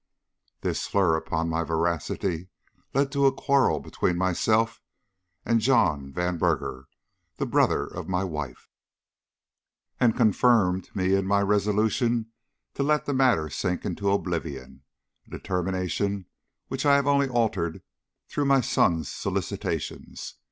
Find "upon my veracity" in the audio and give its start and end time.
1.15-2.47